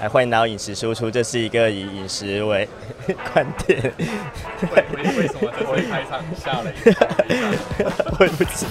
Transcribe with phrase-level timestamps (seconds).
[0.00, 2.66] 来，欢迎来到饮食输出，这是一个以饮食为
[3.34, 3.92] 观点。
[4.72, 8.16] 为为为什么这次开场下了一个？
[8.16, 8.64] 对不起。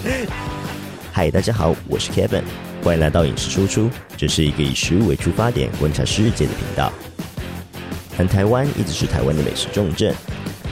[1.11, 2.41] 嗨，大家好，我是 Kevin，
[2.83, 6.91] 欢迎来到饮食输出，这是一个以食物为出发点观察世界的频道。
[8.17, 10.11] 南台湾一直是台湾的美食重镇，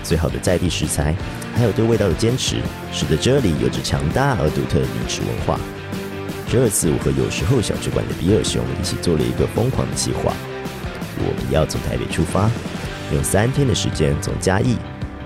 [0.02, 1.14] 最好的在地食材，
[1.56, 2.56] 还有对味道的坚持，
[2.92, 5.60] 使得这里有着强大而独特的饮食文化。
[6.50, 10.34] 这次我和有时候小吃馆的比尔熊一起做了一个疯狂的计划。
[11.20, 12.50] 我们要从台北出发，
[13.14, 14.78] 用三天的时间从嘉义、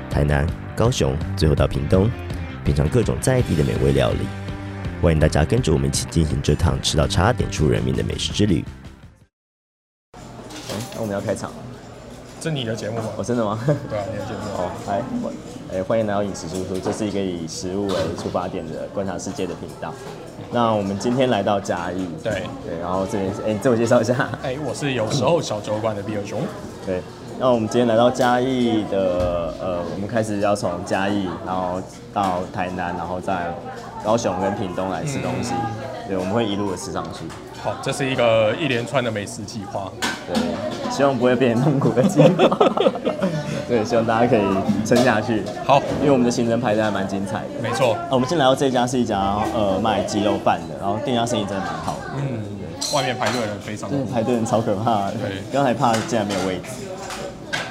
[0.10, 2.10] 台南、高雄，最后到屏东，
[2.64, 4.20] 品尝各种在地的美味料理。
[5.02, 8.64] 欢迎大家跟着我们一起进行这趟吃到差点出人命的美食之旅。
[10.94, 11.58] 那我们要开场了，
[12.40, 13.10] 这你的节目吗？
[13.18, 13.60] 哦，真的吗？
[13.66, 14.40] 对啊，你的节目。
[14.54, 15.34] 哦，嗨，欢，
[15.74, 19.94] 哎，欢迎来到饮食输出，这是一个以食物为出发点的观察世界的频道。
[20.52, 24.30] 那我们今天来到嘉义，对对，然后这边是，哎，你自我介绍一下。
[24.44, 26.42] 哎，我是有时候小酒馆的比尔熊。
[26.86, 27.02] 对，
[27.40, 31.82] 那我们今天来到嘉义的，呃，我们开始要从嘉义，然后
[32.14, 33.56] 到台南，然后再
[34.04, 35.54] 高雄跟屏东来吃东西。
[36.06, 37.24] 对，我们会一路的吃上去。
[37.64, 39.90] 好，这是一个一连串的美食计划。
[40.28, 42.28] 对，希望不会变成痛苦的计划。
[43.72, 44.42] 对，希望大家可以
[44.86, 45.42] 撑下去。
[45.66, 47.62] 好，因为我们的行程排的还蛮精彩的。
[47.64, 47.94] 没错。
[47.94, 52.12] 啊，我们先来到这家是一家呃卖鸡肉饭的，然后店家生意真的蛮好的。
[52.18, 52.44] 嗯，
[52.94, 53.98] 外面排队的人非常多。
[54.14, 55.14] 排队人超可怕的。
[55.14, 56.64] 对，刚才怕竟然没有位置。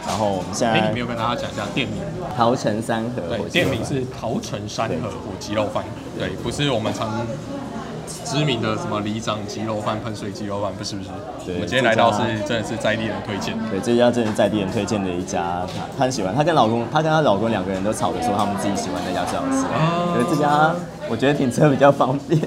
[0.08, 1.98] 然后我们现在，哎，你没有跟大家讲一下店名？
[2.34, 3.36] 桃城三河。
[3.36, 5.84] 对，店名是桃城山河火鸡肉饭。
[6.18, 7.10] 对，不是我们常
[8.24, 11.10] 知名的什么里长鸡肉饭、喷水鸡肉饭，不是不是。
[11.44, 13.56] 对，我今天来到是真的是在地人推荐。
[13.70, 16.34] 对，这家真的是在地人推荐的一家，他很喜欢。
[16.34, 19.64] 她跟老公，她跟她老公两个人都吵着说他们自己喜欢那家最好吃。
[20.12, 20.74] 因为这家
[21.08, 22.40] 我觉得停车比较方便。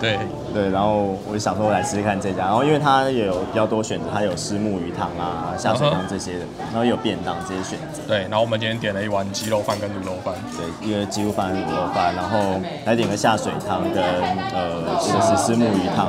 [0.00, 0.18] 对
[0.54, 8.00] 对，然后我就想说来试试看这家，然后因为它也有比较多选择，它有石木鱼汤啊、下水汤这些的，然后也有便当这些选择。
[8.08, 10.34] 对，然后我们今天点了一碗鸡肉饭跟卤肉饭。
[10.56, 16.08] 对，一个鸡肉饭、卤肉饭，然后来点个下水汤跟呃，这个是虱目鱼汤。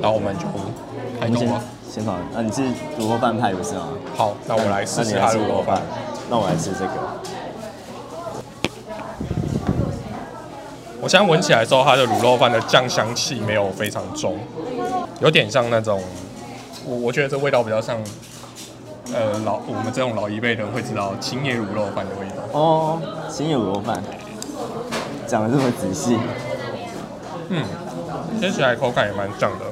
[0.00, 0.44] 然后我们就
[1.18, 1.60] 开动吗？
[1.88, 2.62] 先放啊，你是
[2.98, 3.88] 卤肉饭派不是吗？
[4.16, 5.80] 好，那我来试试它卤肉饭。
[6.28, 6.92] 那我来吃这个。
[11.02, 14.38] 我现在闻起来之后，它的卤肉饭的酱香气没有非常重，
[15.20, 16.00] 有点像那种，
[16.86, 17.98] 我我觉得这味道比较像，
[19.12, 22.56] 呃老我们这种老一辈的人会知道青叶卤肉饭的味道。
[22.56, 24.00] 哦，青叶卤肉饭，
[25.26, 26.16] 讲的这么仔细。
[27.48, 27.64] 嗯，
[28.40, 29.64] 吃起来口感也蛮像的。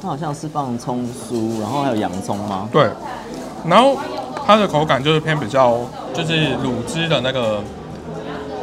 [0.00, 2.68] 它好像是放葱酥，然后还有洋葱吗？
[2.70, 2.88] 对，
[3.68, 3.96] 然后
[4.46, 5.78] 它的口感就是偏比较，
[6.14, 7.60] 就是卤汁的那个。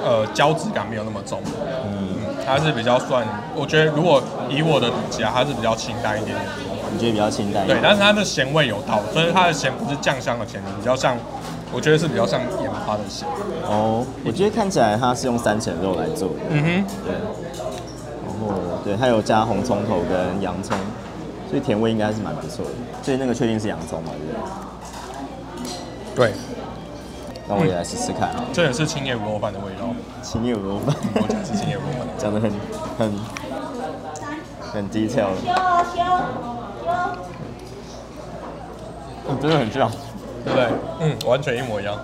[0.03, 1.41] 呃，胶质感没有那么重，
[1.85, 2.15] 嗯，
[2.45, 6.47] 它是比较算，我觉得如果以我的理解，它是比较清淡一点点。
[6.91, 7.67] 你觉得比较清淡？
[7.67, 11.15] 对，但是它的咸味有到，所以它的咸不是酱香的咸，比较像，
[11.71, 13.27] 我觉得是比较像盐巴的咸。
[13.67, 16.35] 哦，我觉得看起来它是用三层肉来做的。
[16.49, 17.13] 嗯哼，对。
[18.25, 20.75] 然后，对，它有加红葱头跟洋葱，
[21.47, 22.71] 所以甜味应该是蛮不错的。
[23.03, 24.09] 所以那个确定是洋葱嘛？
[26.15, 26.31] 对。
[26.31, 26.33] 对。
[27.49, 28.45] 那我也来试试看啊！
[28.53, 29.89] 这也是青叶卤肉饭的味道。
[30.21, 32.51] 青叶卤肉饭，我讲是青叶卤肉饭，讲的很
[32.99, 33.11] 很
[34.71, 35.29] 很 detail。
[39.27, 39.89] 嗯，真的很像，
[40.45, 40.67] 对不对？
[40.99, 41.97] 嗯，完全一模一样。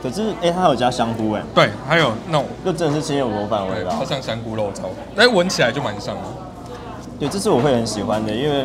[0.00, 1.42] 可是，哎，它有加香菇哎。
[1.52, 3.90] 对，还有那种，就真的是青叶卤肉饭的味道。
[3.98, 4.82] 它像香菇肉燥，
[5.16, 6.22] 哎，闻起来就蛮像的。
[7.18, 8.64] 对，这是我会很喜欢的，因为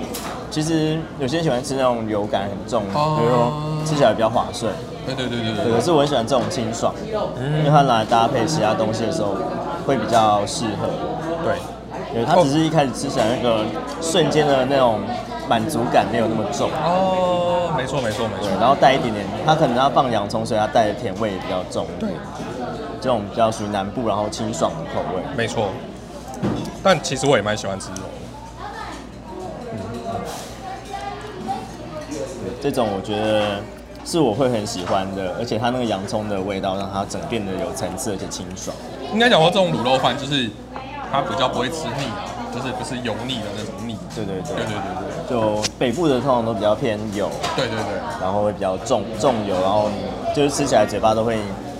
[0.51, 3.51] 其实有些人喜欢吃那种油感很重，比如说
[3.83, 4.71] 吃起来比较滑顺。
[5.05, 9.35] 对对对对对，可是我很喜欢这种清爽，因为它拿来搭配其他东西的时候
[9.85, 10.87] 会比较适合。
[11.43, 11.57] 对，
[12.13, 13.65] 因为它只是一开始吃起来那个
[14.01, 14.99] 瞬间的那种
[15.47, 16.69] 满足感没有那么重。
[16.71, 18.49] 哦，没错没错没错。
[18.59, 21.85] 然后带一点点，它可能要放洋葱，所以它带的甜味也比较重。
[21.99, 22.09] 对，
[23.01, 25.21] 这种比较属于南部，然后清爽的口味。
[25.35, 25.69] 没错，
[26.81, 28.03] 但其实我也蛮喜欢吃肉。
[32.61, 33.59] 这种我觉得。
[34.05, 38.75] 是我会很喜欢的，而且它那个洋葱的味道让它整变得有层次，而且清爽。
[39.13, 40.49] 应该讲说这种卤肉饭就是
[41.11, 43.97] 它比较不会吃腻啊，就是不是油腻的那种腻。
[44.15, 45.29] 对对对对对对对。
[45.29, 47.29] 就北部的通常都比较偏油。
[47.55, 48.01] 对对对。
[48.19, 49.89] 然后会比较重重油，然后
[50.35, 51.39] 就是吃起来嘴巴都会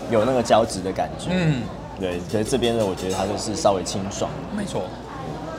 [0.09, 1.29] 有那个胶质的感觉。
[1.31, 1.61] 嗯。
[1.99, 4.29] 对，可是这边的我觉得它就是稍微清爽。
[4.55, 4.83] 没错。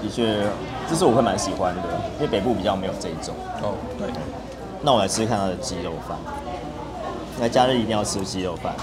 [0.03, 0.43] 的确，
[0.89, 1.83] 这是我会蛮喜欢的，
[2.17, 3.35] 因为北部比较没有这种。
[3.63, 4.09] 哦，对。
[4.83, 6.19] 那我来吃看它的鸡肉饭。
[7.41, 8.75] 来假日一定要吃鸡肉饭，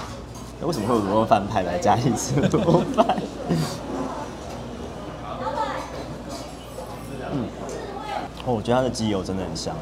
[0.60, 3.06] 那为什么会有卤肉饭派来家里吃卤肉饭？
[7.32, 7.46] 嗯，
[8.44, 9.74] 哦，我觉得它的鸡油真的很香，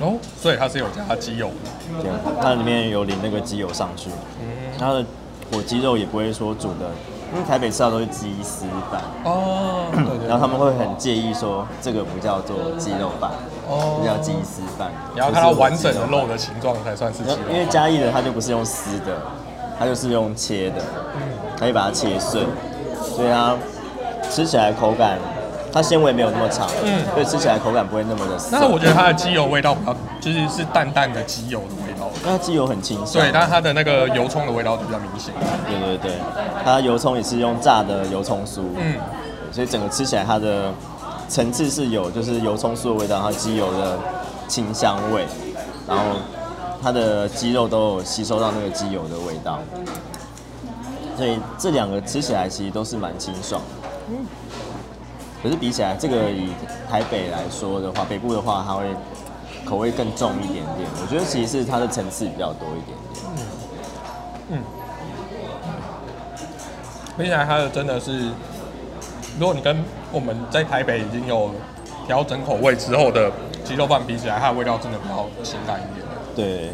[0.00, 2.02] 哦，所以它是有加鸡油的。
[2.02, 2.10] 对，
[2.40, 4.10] 它里面有淋那个鸡油上去，
[4.78, 5.04] 它的
[5.52, 6.90] 火鸡肉也不会说煮的，
[7.32, 10.28] 因为台北吃到都是鸡丝饭，哦，对对。
[10.28, 13.30] 然后他们会很介意说这个不叫做鸡肉饭，
[13.68, 14.90] 哦这叫鸡丝饭。
[15.14, 17.36] 你要看到完整的肉的形状才算是鸡肉。
[17.50, 19.16] 因为嘉义的它就不是用撕的，
[19.78, 20.82] 它就是用切的，
[21.58, 22.42] 它就把它切碎，
[23.02, 23.56] 所以它
[24.30, 25.18] 吃起来口感，
[25.72, 28.48] 它纤维没有那么长，嗯所以吃起来口感不会那么的涩。
[28.52, 32.08] 但是我觉得它的鸡油味道比较，就是是淡淡的鸡油的味道。
[32.24, 35.32] 那它鸡油很清香，对，但是它的那个油葱的味道就比较明显。
[35.66, 36.12] 对对对，
[36.64, 38.96] 它油葱也是用炸的油葱酥，嗯，
[39.50, 40.72] 所以整个吃起来它的
[41.32, 43.98] 层次是有就是油葱酥的味道，它鸡油的
[44.46, 45.26] 清香味，
[45.88, 46.04] 然后
[46.82, 49.58] 它的鸡肉都有吸收到那个鸡油的味道，
[51.16, 54.14] 所以这两个吃起来其实都是蛮清爽的。
[55.42, 56.50] 可是比起来，这个以
[56.90, 58.94] 台北来说的话，北部的话，它会
[59.64, 60.86] 口味更重一点点。
[61.00, 63.24] 我觉得其实是它的层次比较多一点点。
[64.50, 64.58] 嗯。
[64.58, 64.62] 嗯。
[67.16, 68.28] 比起来它的真的是，
[69.40, 69.82] 如果你跟
[70.12, 71.50] 我们在台北已经有
[72.06, 73.30] 调整口味之后的
[73.64, 76.06] 鸡肉饭比起来，它的味道真的比较清淡一点。
[76.36, 76.70] 对，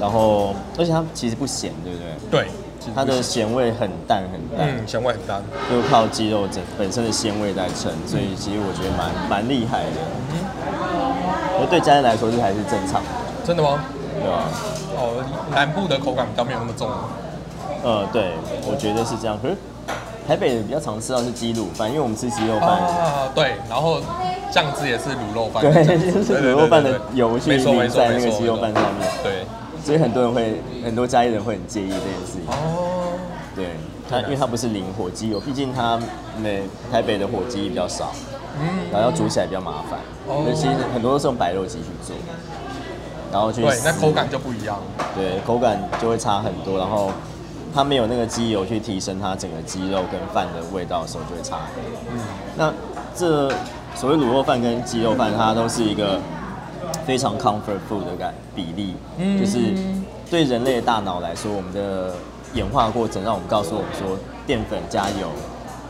[0.00, 1.98] 然后而且它其实不咸，对不
[2.30, 2.40] 对？
[2.44, 5.42] 对，其实它的咸味很淡很淡，嗯咸味很淡。
[5.70, 10.00] 就靠鸡肉整本身的鲜味在撑，所以其实我觉得蛮蛮厉害的。
[11.60, 13.08] 而对家人来说，这还是正常的，
[13.44, 13.84] 真的吗？
[14.14, 14.44] 对啊？
[14.96, 15.24] 哦，
[15.54, 16.88] 南部的口感比较没有那么重。
[17.82, 18.32] 呃，对，
[18.66, 19.36] 我觉得是这样。
[19.42, 19.56] 可是
[20.26, 24.00] 台北比较常吃到是鸡卤饭，因为我们吃鸡肉饭，啊，对，然后
[24.52, 25.62] 酱汁也是卤肉饭。
[25.62, 29.46] 对，就是卤肉饭的油去淋在那个鸡肉饭上面，对。
[29.84, 32.42] 所以很多人会，很多家里人会很介意这件事情。
[32.46, 33.18] 哦，
[33.56, 33.66] 对，
[34.08, 35.98] 它因为它不是淋火鸡油，毕竟它
[36.40, 38.12] 美台北的火鸡比较少，
[38.60, 39.98] 嗯，然后要煮起来比较麻烦，
[40.28, 40.44] 哦。
[40.44, 42.14] 所以其实很多都是用白肉鸡去做，
[43.32, 44.78] 然后去对，那口感就不一样。
[45.16, 47.10] 对口感就会差很多，然后
[47.74, 52.00] 它没有那个鸡油去提升它整个鸡肉跟饭的味道的时候就会差很多。
[52.12, 52.20] 嗯，
[52.56, 52.72] 那
[53.14, 53.48] 这
[53.94, 56.18] 所谓卤肉饭跟鸡肉饭，它都是一个
[57.04, 59.74] 非常 comfort food 的感比例，嗯就是
[60.30, 62.14] 对人类的大脑来说，我们的
[62.54, 64.16] 演化过程让我们告诉我们说，
[64.46, 65.28] 淀粉加油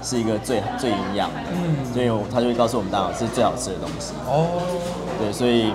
[0.03, 4.13] 是一个最最营养的，嗯所以它就会告诉我们大脑是最好吃的东西。
[4.27, 4.63] 哦，
[5.21, 5.73] 对，所以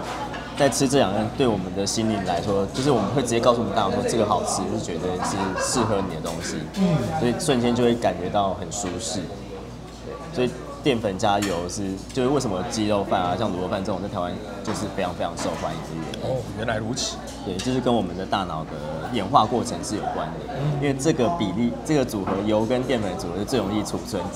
[0.57, 9.21] 在吃这两样，对我们的心灵来说，就是我们会直接告诉我们大脑说这个好吃，就是觉得是适合你的东西，嗯，所以瞬间就会感觉到很舒适。
[10.33, 10.49] 所以
[10.83, 14.33] 淀粉加油是，就是为什么鸡肉饭啊，像卤肉饭这种在台湾
[14.63, 16.29] 就是非常非常受欢迎的原因。
[16.29, 17.17] 哦，原来如此。
[17.45, 18.71] 对，就是跟我们的大脑的
[19.13, 24.27] 演化过程是有关的，因为这个比例，这个组合油跟淀粉组合是最容易储存哦，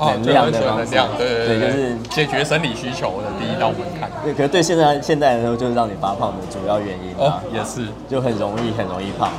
[0.00, 0.60] 能量的。
[0.60, 4.10] 能量，对对对，就是解决生理需求的第一道门槛。
[4.24, 7.18] 对，可是对现在现代人来说，就是让你发胖的主要原因啊。
[7.18, 7.86] 哦，也是。
[8.08, 9.30] 就很容易很容易胖。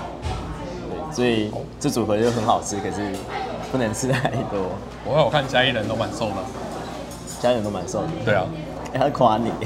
[1.09, 3.11] 对，所以这组合就很好吃，可是
[3.71, 4.59] 不能吃太多。
[5.03, 6.35] 我看我看嘉义人都蛮瘦的。
[7.39, 8.07] 家人都蛮瘦的。
[8.23, 8.45] 对啊。
[8.93, 9.51] 哎、他夸你。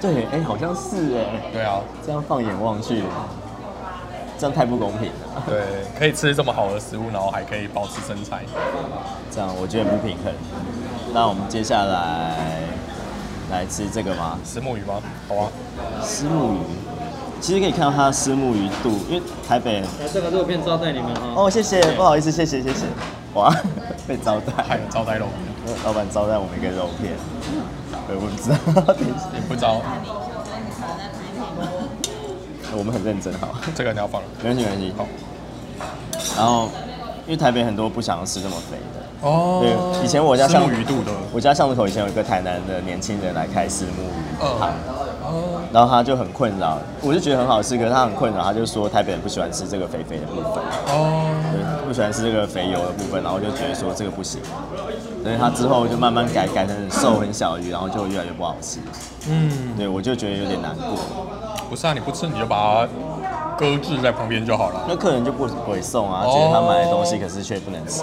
[0.00, 1.24] 对，哎、好像是哎。
[1.52, 1.80] 对啊。
[2.06, 3.02] 这样放眼望去，
[4.38, 5.42] 这样太不公平了。
[5.46, 5.62] 对，
[5.98, 8.42] 可以吃这么好的食物，然后还可以保持身材。
[9.30, 10.32] 这样我觉得很不平衡。
[11.12, 12.34] 那我们接下来
[13.50, 14.38] 来吃这个吗？
[14.44, 14.94] 石目鱼吗？
[15.28, 15.48] 好啊。
[16.02, 16.58] 石目鱼，
[17.40, 21.34] 其实可以看到它的石目鱼肚，因为台北来，这个肉片招待你们哈。
[21.36, 22.86] 哦，谢谢，不好意思，谢谢谢谢。
[23.34, 23.54] 哇，
[24.06, 25.26] 被招待，还有招待肉，
[25.84, 27.14] 老板招待我们一个肉片，
[28.08, 29.80] 我不知道，等一下你不知道
[32.76, 34.28] 我们很认真，好，这个你要放了。
[34.42, 34.92] 没关系没关系。
[34.96, 35.06] 好。
[36.36, 36.68] 然后，
[37.26, 41.12] 因为台北很多不想要吃这么肥的，哦对，以前我家石巷目鱼肚的。
[41.32, 44.70] 我家巷子口以前有一个台南的年轻人来开虱目鱼摊，
[45.22, 45.60] 哦。
[45.72, 51.30] 然后他就很困扰，我就觉得很好吃，可是他很困扰，他就说台北人不喜欢吃这个肥肥的部分，哦。
[51.52, 54.40] 对，不喜欢吃这个肥油的部分，然后就觉得说这个不行，
[55.22, 58.78] 所以他之后就慢慢改改成很瘦很小的鱼，然后就越来越不好吃，
[59.28, 60.96] 嗯，对我就觉得有点难过。
[61.68, 62.88] 不是啊，你不吃你就把它
[63.56, 64.84] 搁置在旁边就好了。
[64.88, 68.02] 那客人就不不会送啊，哦觉得他买的东西可是却不能吃。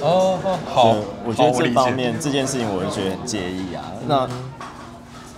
[0.00, 0.38] 哦，
[0.72, 3.84] 好，我觉得这方面这件事情我就觉得很介意啊。
[4.06, 4.28] 那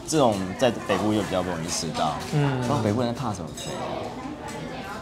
[0.06, 4.04] 这种在北部又比较不容易吃到，嗯然后北部人怕什么肥啊？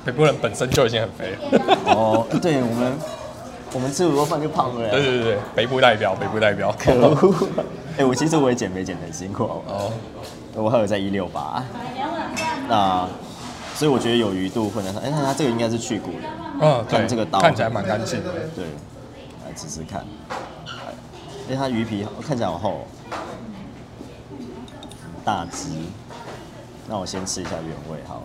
[0.05, 1.79] 北部人本身就已经很肥了。
[1.87, 2.93] 哦，对我们
[3.75, 4.91] 我们吃卤肉饭就胖了。
[4.91, 6.75] 对对对对，北部代表，北部代表。
[6.79, 7.49] 可恶！
[7.99, 9.93] 哎、我其实我也减肥减得很辛苦，哦，
[10.55, 11.63] 我还有在一六八。
[12.73, 13.07] 那
[13.75, 18.33] 所以我觉得有鱼肚混在上，哎、那它这个应该是去骨的，嗯，对，看这个刀看起来蛮干净的。
[18.57, 18.65] 对，
[19.45, 20.07] 来吃吃看。
[21.47, 22.85] 因为它鱼皮看起来好厚哦，
[25.23, 25.69] 大只。
[26.89, 28.23] 那我先吃一下原味好了。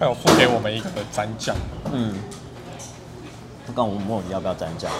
[0.00, 1.54] 还有付给我们一个蘸酱，
[1.92, 2.16] 嗯，
[3.64, 4.90] 他刚我问我你要不要蘸酱。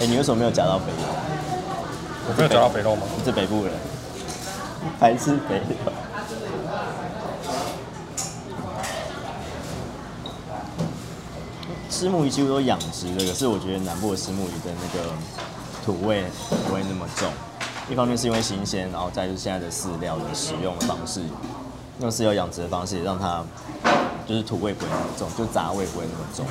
[0.00, 1.08] 哎、你为什么没有夹到肥肉？
[2.28, 3.02] 我没有找到肥肉吗？
[3.18, 3.72] 你是北部人，
[5.00, 5.92] 还是肥肉？
[11.90, 15.10] 石目鱼几乎都养殖的，可是我觉得南部的石目鱼的那个
[15.84, 16.24] 土味
[16.66, 17.28] 不会那么重。
[17.90, 21.20] 一方面是因为新鲜，然后再就是现在的饲料的使用的方式，
[22.00, 23.44] 用饲料养殖的方式，也让它
[24.26, 26.46] 就是土味不会那么重，就杂味不会那么重。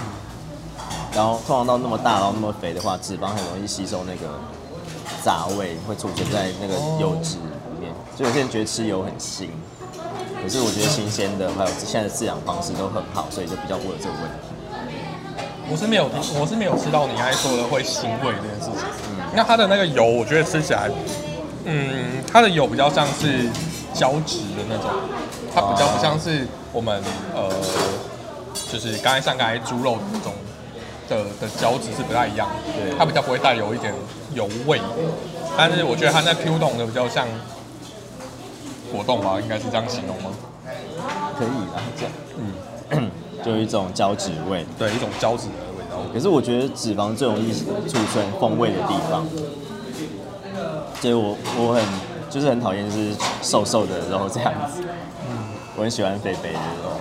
[1.13, 4.39] 然后通常到那么大，然后那么肥的话，脂肪很容易吸收那个
[5.23, 7.93] 杂味，会出现在那个油脂里面。
[8.15, 9.47] 所以有些人觉得吃油很腥，
[10.41, 14.47] 可是我觉得新鲜的还有现在的饲养方式都很好，所以就比较不会有这个问题。
[15.69, 18.81] 我是没有，我是没有吃到你刚才说的会腥味这件事情。
[19.07, 20.91] 嗯那它的那个油，我觉得吃起来，
[21.63, 23.47] 嗯，它的油比较像是
[23.93, 24.91] 胶质的那种，
[25.55, 27.01] 它比较不像是我们
[27.33, 27.49] 呃，
[28.69, 30.33] 就是刚才像刚才猪肉那种
[31.07, 32.73] 的的胶质是不太一样的。
[32.73, 33.93] 对它比较不会带有一点
[34.33, 34.81] 油味，
[35.57, 37.27] 但是我觉得它那 Q 洞的比较像
[38.91, 40.31] 果冻吧，应该是这样形容吗？
[41.37, 42.13] 可以啦，这样，
[42.91, 43.11] 嗯，
[43.43, 44.65] 就有一种胶质味。
[44.77, 45.97] 对，一种胶质的味道。
[46.13, 49.25] 可是我觉得脂肪最容易储存风味的地方，
[51.01, 51.83] 所以我我很
[52.29, 54.81] 就是很讨厌就是瘦瘦的肉这样子，
[55.29, 55.37] 嗯
[55.77, 56.91] 我很喜欢肥肥的肉，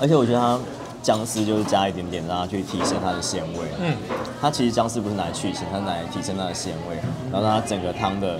[0.00, 0.58] 而且我觉得它
[1.02, 3.60] 姜丝就是加一点点，让它去提升它的鲜味。
[3.80, 3.96] 嗯，
[4.40, 6.96] 它其实姜丝不是拿来去腥，它是拿来提升它的鲜味，
[7.32, 8.36] 然后让它整个汤的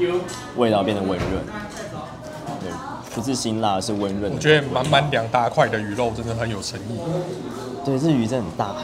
[0.56, 1.42] 味道变得温润。
[2.60, 2.70] 对，
[3.14, 4.32] 不是辛辣，是温润。
[4.34, 6.98] 我觉得满满两大块的鱼肉真的很有诚意。
[7.84, 8.74] 对，这鱼真的很大，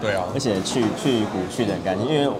[0.00, 2.30] 对啊而，且去去骨去的很干净，因为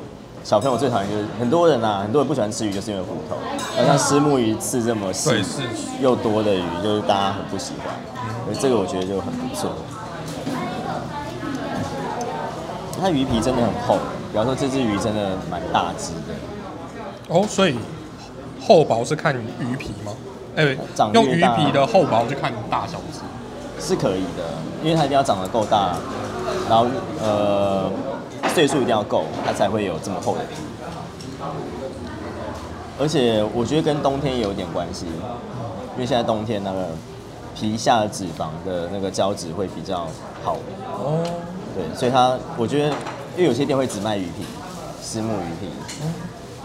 [0.45, 3.37] 小朋友最讨厌就是很多人啊，很多人不喜欢吃鱼，就是因为骨头。
[3.77, 5.31] 那像石目鱼刺这么细
[6.01, 7.95] 又多的鱼，就是大家很不喜欢。
[8.45, 9.71] 所以这个我觉得就很不错。
[13.03, 13.99] 它鱼皮真的很厚，
[14.31, 16.35] 比方说这只鱼真的蛮大只的，
[17.29, 17.77] 哦，所以
[18.61, 20.13] 厚薄是看鱼皮吗？
[20.55, 23.21] 哎、长越用鱼皮的厚薄去看大小只。
[23.81, 24.45] 是可以的，
[24.85, 25.97] 因为它一定要长得够大，
[26.69, 26.87] 然后
[27.21, 27.91] 呃
[28.55, 30.55] 岁数一定要够，它才会有这么厚的皮。
[33.01, 35.07] 而且我觉得跟冬天也有点关系，
[35.95, 36.91] 因为现在冬天那个
[37.57, 40.07] 皮下脂肪的那个胶质会比较
[40.45, 40.57] 好，
[41.01, 41.25] 哦，
[41.75, 42.91] 对，所以它我觉得，
[43.37, 44.45] 因为有些店会只卖鱼皮，
[45.03, 45.71] 虱目鱼皮，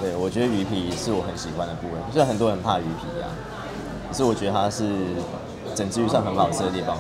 [0.01, 3.29] 对我觉得鱼皮是我很喜欢的部位，虽然很多人怕鱼皮啊，
[4.09, 4.89] 可是我觉得它是
[5.73, 6.97] 整只鱼上很好吃的地方。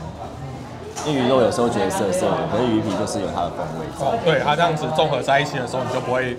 [1.05, 3.85] 因为鱼肉有时候觉得涩涩的，可是鱼皮就是有它的风味
[4.25, 6.35] 对，它这样子综合在一起的时候，你就不会，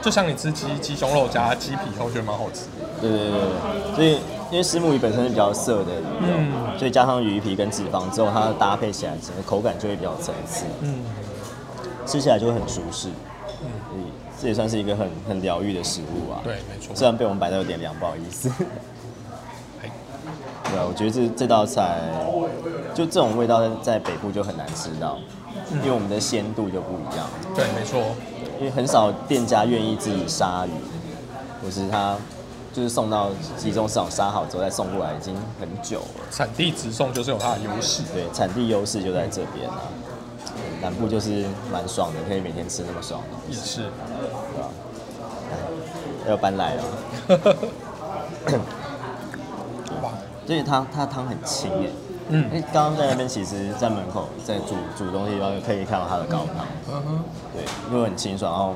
[0.00, 2.66] 就像你吃鸡鸡胸肉加鸡皮以后，觉得蛮好吃。
[3.00, 4.20] 对对对对，所以
[4.54, 11.00] 因为石目鱼本身是比较涩的鱼肉，嗯所以加上鱼皮跟脂肪之后，它搭配起来整个口感就会比较有层次，嗯，
[12.06, 13.08] 吃起来就会很舒适。
[13.08, 14.04] 所以
[14.40, 16.38] 这也算是一个很很疗愈的食物啊。
[16.44, 16.94] 对，没错。
[16.94, 18.48] 虽然被我们摆到有点凉，不好意思。
[19.82, 19.90] 哎
[20.70, 21.98] 对啊，我觉得这这道菜
[22.94, 25.18] 就这种味道在在北部就很难吃到，
[25.72, 27.28] 因为我们的鲜度就不一样。
[27.56, 28.00] 对，没错。
[28.60, 30.70] 因为很少店家愿意自己杀鱼，
[31.60, 32.16] 或是他
[32.74, 36.06] 就是送到集中市场杀好之后再送过来，已经很久了。
[36.30, 38.02] 产地直送就是有它的优势。
[38.12, 39.76] 对，产地优势就在这边啊。
[40.82, 43.82] 南部就是蛮爽的，可以每天吃那么爽，也是。
[43.82, 44.68] 对吧？
[46.28, 46.82] 要搬来了，
[50.02, 50.10] 哇，
[50.46, 51.88] 所以它它汤很清哎。
[52.28, 58.50] 嗯哎，刚刚在那边，其实在门口在煮煮东西的地方，可以看到它的高汤，嗯哼，对，因为很清爽。
[58.50, 58.74] 然后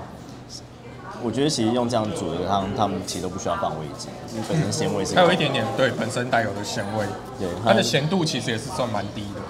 [1.23, 7.07] 我觉得其实用这样煮的汤，他们其实都不需要放味精，因为本身鲜味是它有一点点对本身带有的咸味，
[7.39, 9.41] 对它的咸度其实也是算蛮低的。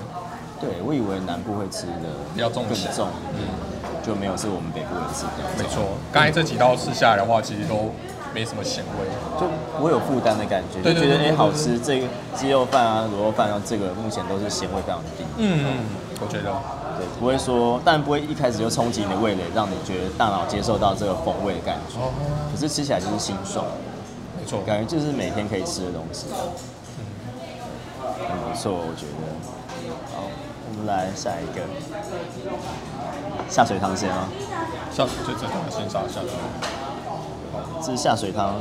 [0.61, 3.09] 对，我以为南部会吃的比较重更重
[4.03, 5.45] 就没有是我们北部人吃的。
[5.57, 7.93] 没错，刚才这几道吃下来的话，其实都
[8.35, 9.07] 没什么咸味。
[9.39, 9.47] 就
[9.79, 15.85] 不会有负担的感觉，就觉得哎、好吃，这个鸡肉饭啊、卤肉饭啊，这个目前都是咸味非常低，嗯，
[16.21, 16.51] 我觉得
[16.99, 22.11] 对，不会说，但不会一开始就冲击你的味蕾，让你觉得大脑接受到这个风味的感觉，哦，
[22.53, 23.65] 可是吃起来就是清爽，
[24.39, 24.61] 没错。
[24.67, 26.27] 感觉就是每天可以吃的东西，
[28.03, 29.39] 很不错，我觉得。
[30.13, 30.25] 好，
[30.71, 31.63] 我们来下一个
[33.49, 34.29] 下水汤先啊，
[34.91, 36.35] 下就这个先杀下去。
[37.81, 38.57] 这是下水汤，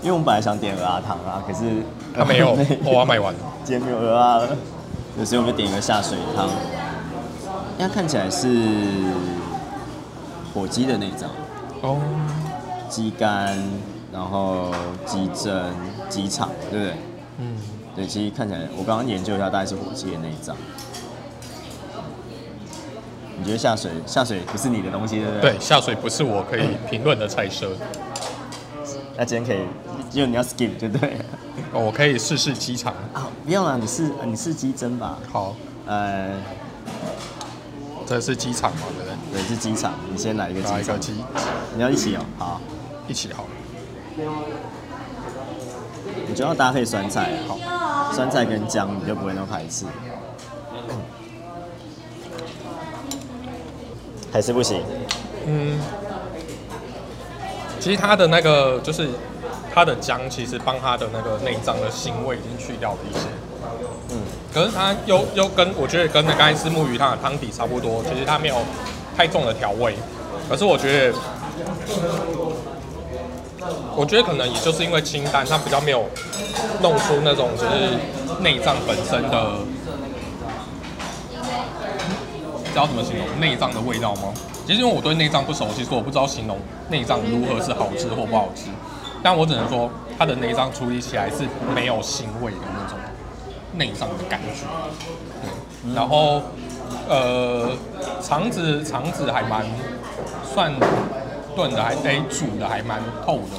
[0.00, 1.82] 因为我们本来想点鹅鸭汤啊，可是
[2.16, 3.38] 它没有， 我要卖完了。
[3.64, 4.48] 今天没有鹅鸭了。
[5.16, 6.48] 对，所以我们就点一个下水汤。
[7.78, 8.48] 它看起来是
[10.54, 11.28] 火鸡的内脏，
[11.82, 12.00] 哦，
[12.88, 13.58] 鸡肝，
[14.12, 14.70] 然后
[15.04, 15.64] 鸡胗、
[16.08, 16.94] 鸡肠，对不对？
[17.38, 17.56] 嗯，
[17.94, 20.56] 对，其实看起来我刚刚研究一下，大概是火鸡的内脏。
[23.36, 25.52] 你觉得下水下水不是你的东西，对不对？
[25.52, 27.72] 对，下水不是我可以评论的菜色。
[29.16, 29.66] 那今天可以，
[30.16, 31.24] 因为你要 skip 就对了。
[31.72, 32.92] 哦我可以试试鸡肠。
[33.12, 35.18] 啊，不用了，你是呃你是鸡胗吧？
[35.30, 35.54] 好，
[35.86, 36.32] 呃，
[38.06, 39.42] 这是鸡肠嘛，对不对？
[39.42, 39.92] 对，是鸡肠。
[40.10, 41.12] 你先来一个鸡肠，拿一个鸡，
[41.76, 42.24] 你要一起哦。
[42.38, 42.60] 好，
[43.08, 43.44] 一起好。
[46.28, 47.58] 你就要搭配酸菜，好，
[48.12, 49.86] 酸菜跟姜你就不会那么排斥。
[54.32, 54.82] 还是不行，
[55.46, 55.78] 嗯，
[57.80, 59.08] 其实它的那个就是
[59.74, 63.20] 它的姜，其实帮它的那个内脏的腥味已经去掉了一些。
[64.10, 64.20] 嗯，
[64.52, 68.56] 可是它又又跟我觉得跟那刚才吃木鱼汤的汤底差不多，其实它没有
[69.16, 69.94] 太重的调味。
[70.48, 71.18] 可是我觉得，
[73.96, 76.04] 我觉得可能也就是因为清淡，它比较没有
[76.80, 79.52] 弄出那种就是内脏本身的，
[82.66, 84.34] 知道怎么形容内脏的味道吗？
[84.66, 88.70] 其实因为我对内脏不熟悉，所以我不知道形容内脏如何是好吃或不好吃。
[89.22, 92.98] 但我只能说，它的内脏处理起来是没有腥味的那种
[93.72, 94.66] 内脏的感觉。
[95.42, 96.42] 对，然后
[97.08, 97.70] 呃，
[98.22, 99.64] 肠子肠子还蛮
[100.54, 100.72] 算
[101.56, 103.56] 炖的还哎煮的还蛮透的，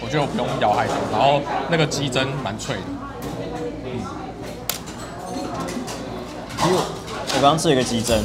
[0.00, 0.94] 我觉得我不用咬太多。
[1.12, 2.82] 然后那个鸡胗蛮脆的，
[3.84, 4.00] 嗯
[6.64, 8.20] 因为我刚刚吃了一个鸡胗，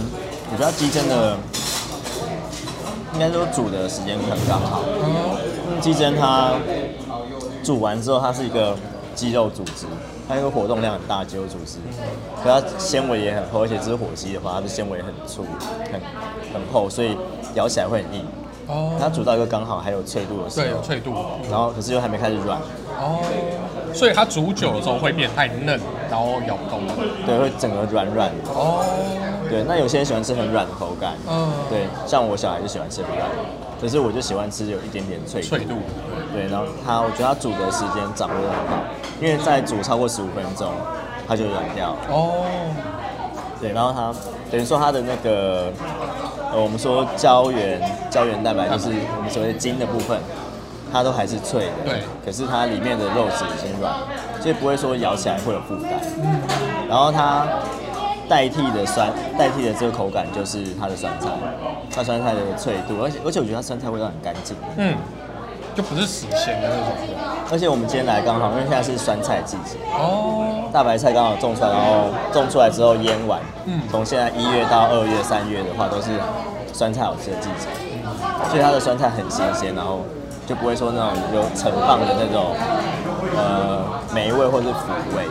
[0.51, 1.37] 我觉得鸡胗的
[3.13, 4.81] 应该说煮的时间很刚好。
[5.03, 6.53] 嗯，鸡胗它
[7.63, 8.75] 煮完之后，它是一个
[9.15, 9.85] 肌肉组织，
[10.27, 11.77] 它有一个活动量很大的肌肉组织，
[12.43, 15.45] 可它纤维也很厚，而且这是火鸡的话，它的纤维很粗、
[15.91, 16.01] 很
[16.53, 17.17] 很厚，所以
[17.55, 18.25] 咬起来会很硬。
[18.65, 21.13] 哦它煮到一个刚好还有脆度的时候对，有候，脆度。
[21.51, 22.57] 然后可是又还没开始软，
[22.97, 23.19] 哦，
[23.93, 25.79] 所以它煮久的时候会变太嫩，
[26.09, 26.81] 然后咬不动。
[27.25, 28.49] 对，会整个软软的。
[28.49, 28.83] 哦，
[29.49, 33.27] 对，那有些人喜欢吃很软的口感，嗯，对，像我小孩就喜欢吃很软，
[33.79, 35.47] 可是我就喜欢吃有一点点脆度。
[35.47, 35.75] 脆度。
[36.33, 38.83] 对，然后它，我觉得它煮的时间掌握的很好，
[39.21, 40.67] 因为在煮超过十五分钟，
[41.27, 41.97] 它就软掉了。
[42.09, 42.43] 哦，
[43.61, 44.11] 对，然后它
[44.51, 45.71] 等于说它的那个，
[46.51, 47.79] 呃，我们说胶原
[48.09, 50.19] 胶原蛋白就是我们所谓的筋的部分，
[50.93, 51.71] 它都还是脆的。
[51.83, 53.93] 对可是它里面的肉质已经软，
[54.39, 55.91] 所以不会说咬起来会有负担。
[56.87, 57.45] 然后它
[58.29, 61.27] 代替的酸，代替的这个口感就是它的酸菜，
[61.93, 64.55] 它酸菜的脆度，而且而且我觉得它酸菜味道很干净。
[64.77, 64.95] 嗯，
[65.75, 66.93] 就不是死咸的那种。
[67.51, 76.09] 而且我们今天来刚好，因为现在是酸菜季节，哦，大白菜刚好种出来，然后种出来之后腌完，嗯从现在一月到二月、三月的话，都是
[76.71, 77.67] 酸菜好吃的季节，
[78.49, 79.99] 所以它的酸菜很新鲜，然后
[80.45, 82.55] 就不会说那种有盛放的那种
[83.35, 83.81] 呃
[84.13, 85.25] 霉味或是腐味，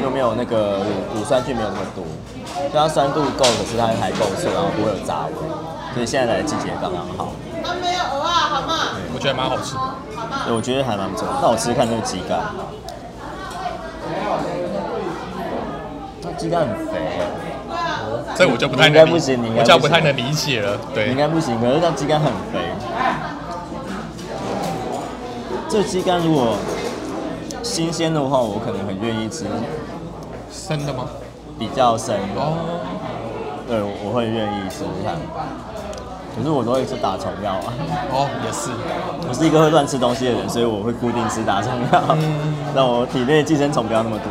[0.00, 2.04] 就没有那个乳乳酸菌没有那么多，
[2.54, 5.32] 所以它酸度够，可是它还够脆，然后不会有杂味，
[5.94, 7.32] 所以现在来的季节刚刚好。
[7.62, 8.74] 那没有鹅啊，好吗？
[9.14, 9.80] 我觉得蛮好吃的。
[10.46, 11.26] 对，我觉得还蛮不错。
[11.42, 12.38] 那我吃吃看那个鸡肝，
[16.22, 17.26] 那鸡肝很肥耶，
[18.36, 20.78] 这我就不太你应该能理不行你应该不不太能理解了。
[20.94, 21.58] 对应对，该不行。
[21.60, 22.60] 可是那鸡肝很肥，
[25.68, 26.56] 这鸡肝如果
[27.62, 29.44] 新鲜的话，我可能很愿意吃，
[30.50, 31.04] 生的吗？
[31.58, 32.80] 比较生的，哦，
[33.66, 35.14] 对，我会愿意试试看。
[36.36, 37.68] 可是我都会吃打虫药啊，
[38.12, 38.70] 哦，也是。
[39.28, 42.16] 我是一个会乱吃东西的人，所以我会固定吃打虫药，
[42.74, 44.30] 让我体内寄生虫不要那么多。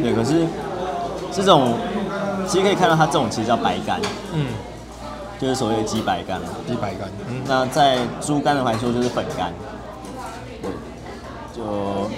[0.00, 0.46] 对，可是
[1.32, 1.74] 这种
[2.46, 4.00] 其实可以看到它这种其实叫白肝，
[4.32, 4.46] 嗯，
[5.38, 6.40] 就是所谓的鸡白肝。
[6.66, 7.08] 鸡白干。
[7.28, 9.52] 嗯，那在猪肝的来说就是粉肝，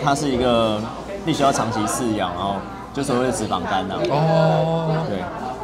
[0.05, 0.81] 它是一个
[1.25, 2.57] 必须要长期饲养，然后
[2.93, 5.19] 就所谓的脂肪肝呐、哦，对，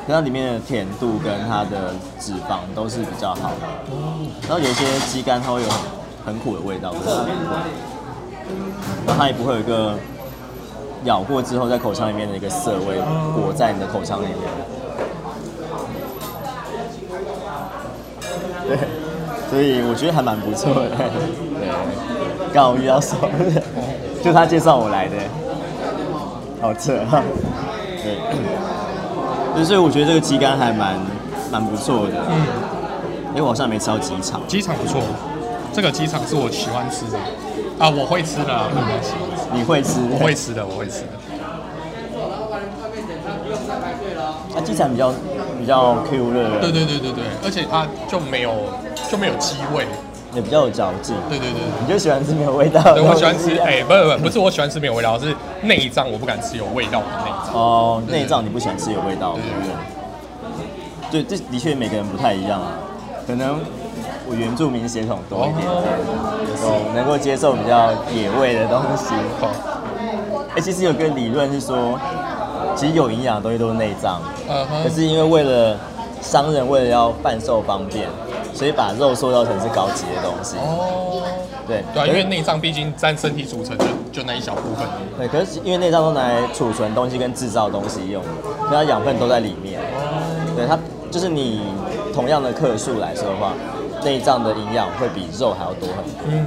[0.07, 3.67] 可它里面的甜度跟它的脂肪都是比较好的。
[4.49, 5.79] 然后有一些鸡肝它会有很
[6.27, 7.57] 很苦的味道，可是它不会，
[9.07, 9.95] 然后它也不会有一个
[11.05, 12.99] 咬过之后在口腔里面的一个涩味
[13.35, 14.37] 裹在你的口腔里面。
[18.67, 18.77] 对，
[19.51, 20.91] 所以我觉得还蛮不错的。
[20.91, 23.63] 对，刚好遇到熟的，
[24.23, 25.15] 就他介绍我来的，
[26.61, 27.23] 好吃啊。
[29.55, 30.95] 对，所以我觉得这个鸡肝还蛮
[31.51, 32.15] 蛮不错的。
[32.31, 32.47] 嗯，
[33.31, 34.41] 因为我好像没吃到鸡肠。
[34.47, 35.01] 鸡肠不错，
[35.73, 37.19] 这个鸡肠是我喜欢吃的
[37.79, 39.47] 啊，我会吃的啊，不能喜欢吃。
[39.53, 40.01] 你会吃？
[40.11, 41.13] 我会吃的，我会吃的。
[44.55, 45.13] 它鸡肠比较
[45.59, 48.53] 比较 Q 热，对对对对对，而且它就没有
[49.11, 49.87] 就没有鸡味。
[50.35, 51.15] 也比较有嚼劲。
[51.29, 51.63] 对对对对。
[51.81, 57.55] 你就喜欢吃没有味道的对，我喜欢吃，哎、不是不不是我喜欢吃没有味道，是内脏我不敢吃有味道的内脏。
[57.55, 62.73] 哦，内脏你不喜欢吃有味道的，对对对对，这的确每个人不太一样啊。
[63.27, 63.61] 可能
[64.27, 65.73] 我原住民血统多一点点，
[66.63, 69.15] 哦，能够接受比较野味的东西。
[70.55, 71.99] 哎、其实有个理论是说，
[72.75, 74.21] 其实有营养的东西都是内脏，
[74.83, 75.77] 可是因为为了
[76.21, 78.09] 商人为了要贩售方便，
[78.59, 80.57] 所以把肉塑造成是高级的东西。
[80.57, 81.23] 哦，
[81.69, 84.85] 对，对啊，因为内脏毕竟占身体组成就就那一小部分。
[85.17, 88.21] 对，可是因为内脏都拿来储存东西跟制造东西用，
[88.67, 89.81] 所以它养分都在里面。
[90.57, 90.77] 对，它
[91.09, 91.63] 就是你
[92.13, 93.53] 同样的克数来说的话，
[94.03, 96.45] 内脏的营养会比肉还要多很多，嗯，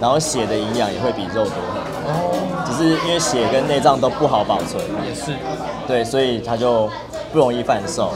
[0.00, 1.98] 然后血的营养也会比肉多很多。
[2.06, 5.32] 哦，只是因为血跟内脏都不好保存，也是，
[5.88, 6.88] 对，所以它就
[7.32, 8.12] 不容易贩售。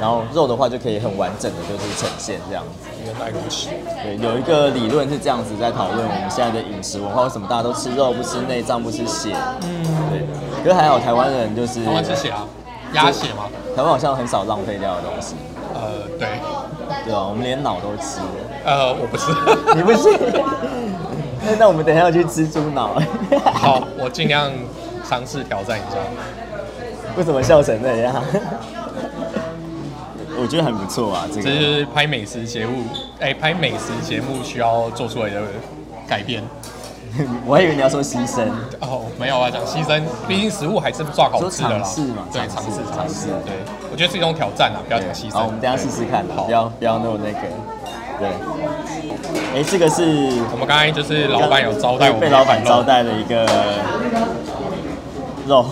[0.00, 2.88] 然后肉的话就可以很完整的就是呈现这样子。
[3.04, 3.68] 原来如此。
[4.02, 9.34] 对，有一个理论是这样子在讨论我们现在的饮食文化，为什么大家都吃肉不吃内脏不吃血？
[9.62, 10.26] 嗯，对，
[10.62, 12.46] 可是还好台湾人就是台湾吃血啊，
[12.92, 13.44] 鸭血吗？
[13.74, 15.34] 台湾好像很少浪费掉的东西，
[15.74, 16.28] 呃，对，
[17.04, 18.20] 对啊，我们连脑都吃，
[18.64, 19.32] 呃，我不吃。
[19.74, 20.08] 你不吃？
[21.58, 23.00] 那我们等一下要去吃猪脑，
[23.54, 24.50] 好，我尽量
[25.08, 25.96] 尝试挑战一下。
[27.18, 28.14] 为什么笑成那样？
[30.40, 32.84] 我觉得很不错啊，这这个就是拍美食节目，
[33.18, 35.42] 哎、拍美食节目需要做出来的
[36.06, 36.44] 改变。
[37.44, 38.44] 我还以为你要说牺牲，
[38.78, 41.82] 哦，没有啊，讲牺牲，毕竟食物还是抓好吃的啦。
[41.82, 43.52] 说尝试嘛对，尝试尝试对，
[43.90, 45.32] 我觉得是一种挑战啊，不要讲牺牲。
[45.32, 47.40] 好，我们等下试试看，好不要不要那么那个，
[48.20, 48.28] 对。
[49.56, 50.02] 哎，这个是
[50.52, 53.44] 我们刚才就是老板有招待我们被老板招待，待的一个
[55.48, 55.64] 肉，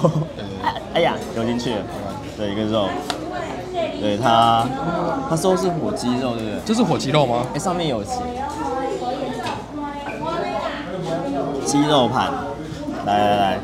[0.94, 1.74] 哎呀，流进去。
[1.74, 1.82] 了，
[2.36, 2.88] 对，一个肉，
[4.00, 4.66] 对它，
[5.28, 6.60] 它说是火鸡肉，对不对？
[6.64, 7.46] 这是火鸡肉吗？
[7.54, 8.12] 哎，上面有鸡。
[11.64, 12.30] 鸡肉盘，
[13.04, 13.58] 来来来，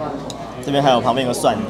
[0.64, 1.62] 这边还有旁边有个蒜泥，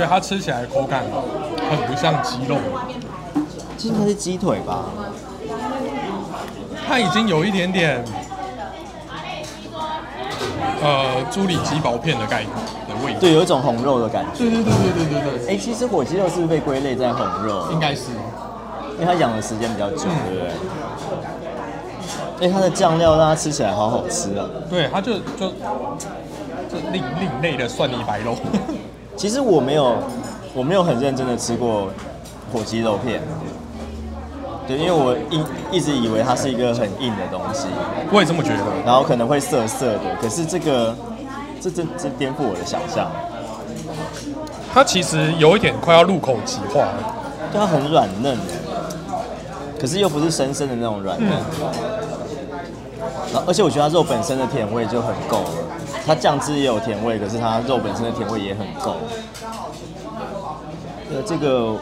[0.00, 1.04] 觉得它吃起来口感
[1.68, 2.56] 很不像鸡肉，
[3.76, 4.86] 这应该是鸡腿吧？
[6.88, 8.02] 它已经有一点点
[10.82, 12.50] 呃猪里脊薄片的概念
[12.88, 13.20] 的味道。
[13.20, 14.38] 对，有一种红肉的感觉。
[14.38, 17.70] 对对对对对对对，哎，其实火鸡肉是不是被归类在红肉？
[17.70, 18.04] 应该是。
[18.98, 20.40] 因为它养的时间比较久，对不
[22.40, 22.48] 对？
[22.48, 24.46] 哎，它的酱料让它吃起来好好吃啊！
[24.70, 25.50] 对，它就就
[26.70, 28.34] 就另另类的蒜泥白肉。
[29.20, 29.98] 其实我没有，
[30.54, 31.90] 我没有很认真的吃过
[32.50, 33.20] 火鸡肉片，
[34.66, 37.66] 对，因为我一一直以为它是一个很硬的东西，
[38.10, 38.64] 我也这么觉得。
[38.82, 40.16] 然后可能会涩涩的。
[40.22, 40.96] 可是这个，
[41.60, 43.10] 这这这颠覆我的想象，
[44.72, 47.16] 它其实有一点快要入口即化了。
[47.52, 48.38] 就它很软嫩，
[49.78, 51.30] 可是又不是生生的那种软嫩。
[53.34, 55.50] 然后而且我觉得它肉本身的甜味就很够了，
[56.06, 58.96] 它酱汁也有甜味，可是它肉本身的甜味也很够。
[61.12, 61.74] 呃，这个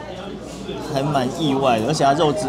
[0.93, 2.47] 还蛮意外的，而且它肉之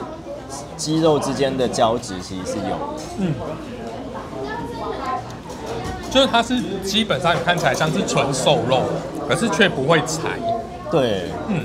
[0.77, 3.03] 鸡肉之间的胶质其实是有的。
[3.19, 3.35] 嗯，
[6.11, 8.83] 就是它是基本上看起来像是纯瘦肉，
[9.29, 10.39] 可是却不会柴。
[10.91, 11.65] 对，嗯，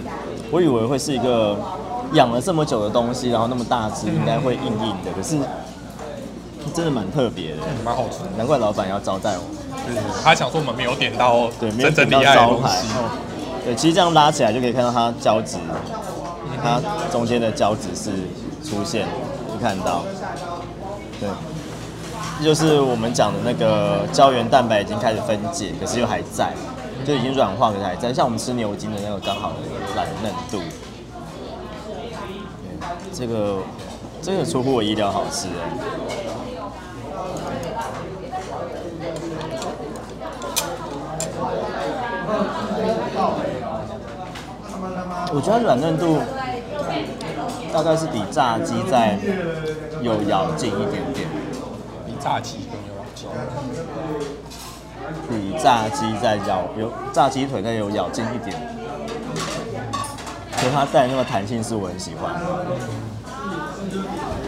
[0.52, 1.58] 我以为会是一个
[2.14, 5.38] 养了这么久的东西，然后那么大只，应该会硬硬的，可是
[6.74, 8.30] 真的蛮特别的，嗯蛮好吃的。
[8.38, 9.44] 难怪老板要招待我
[10.24, 12.88] 他想说我们没有点到对，没有真正点到厉害的东招牌西。。
[12.90, 13.20] 哦
[13.66, 15.58] 对，其实这样拉起来就可以看到它胶质，
[16.62, 16.80] 它
[17.12, 18.12] 中间的胶质是
[18.64, 19.08] 出现，
[19.52, 20.04] 就看到。
[21.20, 21.28] 对，
[22.38, 26.54] 这就是我们讲的那个胶原蛋白已经开始分解，可是又还在，
[27.08, 28.14] 就已经软化，可是还在。
[28.14, 29.56] 像我们吃牛筋的那个刚好的
[29.96, 30.62] 软嫩度。
[32.70, 32.78] 对，
[33.12, 33.58] 这个
[34.22, 35.66] 这个出乎我意料，好吃哎。
[45.36, 46.18] 我觉得它软嫩度
[47.74, 49.20] 大概是比炸鸡再
[50.02, 51.28] 有咬劲一点点，
[52.06, 53.28] 比炸鸡更有咬劲。
[55.30, 58.56] 比炸鸡再咬有炸鸡腿再有咬劲一点，
[60.56, 62.40] 所以它带那个弹性是我很喜欢的。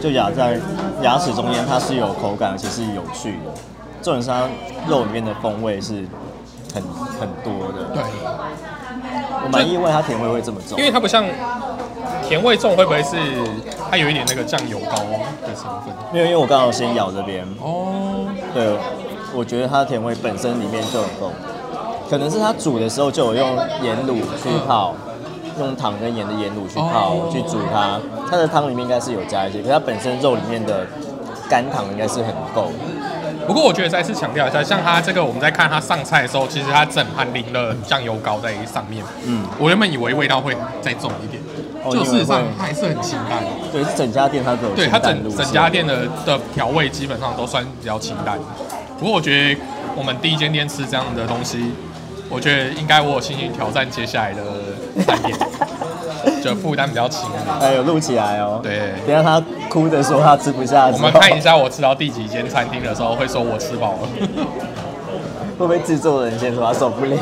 [0.00, 0.58] 就咬在
[1.02, 3.52] 牙齿中间，它是有口感，而且是有趣的。
[4.00, 4.48] 重点是它
[4.88, 6.06] 肉里面的风味是
[6.72, 6.82] 很
[7.20, 7.90] 很多的。
[7.92, 8.27] 对，我
[9.50, 10.84] 蛮意外它甜味会这么重因。
[10.84, 11.24] 为它不像
[12.26, 13.16] 甜味重，会不会是
[13.90, 14.96] 它有一点那个酱油膏
[15.46, 15.94] 的成分？
[16.12, 18.76] 没有，因为我刚好先咬这边，哦，对，
[19.34, 21.32] 我觉得它甜味本身里面就很够，
[22.08, 24.94] 可能是它煮的时候就有用盐卤去泡，
[25.58, 27.98] 用糖跟盐的盐卤去泡、哦去煮它，
[28.30, 30.86] 它的汤里面应该是有加一些，可是它本身肉里面的
[31.48, 32.70] 甘糖应该是很够。
[33.48, 39.02] 不过我觉得再次强调一下，像它这个我们在看它上菜的时候，其实它整盘淋了酱油膏在上面。
[39.24, 41.42] 嗯，我原本以为味道会再重一点，
[41.82, 43.42] 哦就事实上还是很清淡。
[43.72, 48.38] 对，是整家店它都有对它清淡路整整家店的的调味基本上都算比较清淡。
[48.98, 49.60] 不过我觉得
[49.96, 51.72] 我们第一间店吃这样的东西，
[52.28, 54.42] 我觉得应该我有信心挑战接下来的
[55.06, 55.38] 餐点，
[56.44, 57.28] 就负担比较轻。
[57.60, 58.60] 哎有录起来哦。
[58.62, 64.08] 对等一下他哭着说他吃不下，我们看一，下我吃到第几间餐厅的时候，会说我吃饱了。
[65.58, 67.16] 会不会制作人先说他受不了？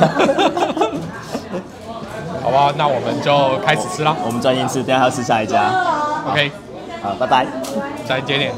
[2.42, 4.14] 好吧，那我们就开始吃啦。
[4.24, 5.70] 我们专心吃，等下要吃下一家。
[6.30, 6.52] OK，
[7.02, 7.46] 好，拜拜。
[8.06, 8.52] 再见点。